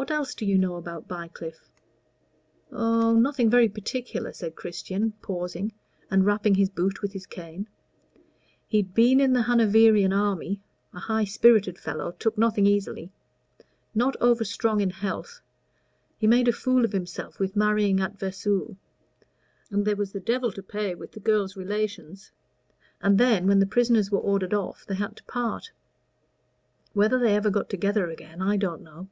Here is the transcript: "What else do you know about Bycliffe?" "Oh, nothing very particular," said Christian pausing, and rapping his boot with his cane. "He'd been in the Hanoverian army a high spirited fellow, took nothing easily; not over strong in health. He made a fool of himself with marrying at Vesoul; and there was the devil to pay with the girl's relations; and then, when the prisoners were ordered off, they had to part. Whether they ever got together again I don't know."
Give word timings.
"What 0.00 0.12
else 0.12 0.32
do 0.32 0.46
you 0.46 0.58
know 0.58 0.76
about 0.76 1.08
Bycliffe?" 1.08 1.68
"Oh, 2.70 3.14
nothing 3.14 3.50
very 3.50 3.68
particular," 3.68 4.32
said 4.32 4.54
Christian 4.54 5.14
pausing, 5.22 5.72
and 6.08 6.24
rapping 6.24 6.54
his 6.54 6.70
boot 6.70 7.02
with 7.02 7.12
his 7.14 7.26
cane. 7.26 7.66
"He'd 8.68 8.94
been 8.94 9.18
in 9.18 9.32
the 9.32 9.42
Hanoverian 9.42 10.12
army 10.12 10.62
a 10.94 11.00
high 11.00 11.24
spirited 11.24 11.78
fellow, 11.78 12.12
took 12.12 12.38
nothing 12.38 12.64
easily; 12.64 13.10
not 13.92 14.14
over 14.20 14.44
strong 14.44 14.80
in 14.80 14.90
health. 14.90 15.40
He 16.16 16.28
made 16.28 16.46
a 16.46 16.52
fool 16.52 16.84
of 16.84 16.92
himself 16.92 17.40
with 17.40 17.56
marrying 17.56 17.98
at 17.98 18.20
Vesoul; 18.20 18.76
and 19.68 19.84
there 19.84 19.96
was 19.96 20.12
the 20.12 20.20
devil 20.20 20.52
to 20.52 20.62
pay 20.62 20.94
with 20.94 21.10
the 21.10 21.20
girl's 21.20 21.56
relations; 21.56 22.30
and 23.02 23.18
then, 23.18 23.48
when 23.48 23.58
the 23.58 23.66
prisoners 23.66 24.12
were 24.12 24.20
ordered 24.20 24.54
off, 24.54 24.86
they 24.86 24.94
had 24.94 25.16
to 25.16 25.24
part. 25.24 25.72
Whether 26.92 27.18
they 27.18 27.34
ever 27.34 27.50
got 27.50 27.68
together 27.68 28.08
again 28.08 28.40
I 28.40 28.56
don't 28.58 28.82
know." 28.82 29.08